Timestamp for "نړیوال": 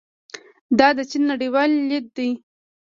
1.31-1.71